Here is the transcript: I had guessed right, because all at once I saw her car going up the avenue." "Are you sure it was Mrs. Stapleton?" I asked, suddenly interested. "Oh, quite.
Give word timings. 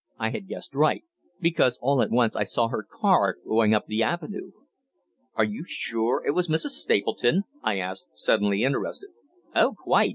I 0.17 0.31
had 0.31 0.47
guessed 0.47 0.73
right, 0.73 1.03
because 1.39 1.77
all 1.79 2.01
at 2.01 2.09
once 2.09 2.35
I 2.35 2.43
saw 2.43 2.69
her 2.69 2.81
car 2.81 3.37
going 3.47 3.75
up 3.75 3.85
the 3.85 4.01
avenue." 4.01 4.49
"Are 5.35 5.43
you 5.43 5.63
sure 5.63 6.25
it 6.25 6.31
was 6.31 6.47
Mrs. 6.47 6.69
Stapleton?" 6.71 7.43
I 7.61 7.77
asked, 7.77 8.07
suddenly 8.15 8.63
interested. 8.63 9.09
"Oh, 9.53 9.75
quite. 9.77 10.09